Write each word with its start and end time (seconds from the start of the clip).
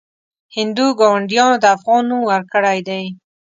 هندو 0.55 0.87
ګاونډیانو 0.99 1.55
د 1.63 1.65
افغان 1.77 2.03
نوم 2.09 2.21
ورکړی 2.31 2.79
دی. 2.87 3.03